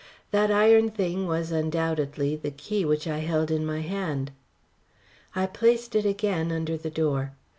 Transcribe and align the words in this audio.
That 0.31 0.49
iron 0.49 0.89
thing 0.89 1.27
was, 1.27 1.51
undoubtedly, 1.51 2.35
the 2.35 2.49
key 2.49 2.83
which 2.85 3.05
I 3.07 3.19
held 3.19 3.51
in 3.51 3.63
my 3.63 3.81
hand. 3.81 4.31
I 5.35 5.45
placed 5.45 5.95
it 5.95 6.07
again 6.07 6.51
under 6.51 6.75
the 6.75 6.89
door. 6.89 7.33